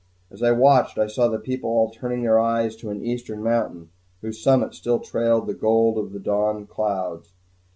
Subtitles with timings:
[0.31, 3.91] As I watched, I saw the people all turning their eyes to an eastern mountain,
[4.21, 7.35] whose summit still trailed the golden of the dawn clouds.